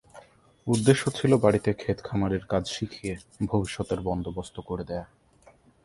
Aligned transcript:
উদ্দেশ্য 0.67 1.03
ছিল 1.11 1.31
বাড়িতে 1.37 1.69
ক্ষেত-খামারের 1.73 2.43
কাজ 2.45 2.63
শিখিয়ে 2.67 3.13
ভবিষ্যতের 3.45 3.99
বন্দোবস্ত 4.01 4.55
করে 4.59 4.83
দেওয়া। 4.83 5.05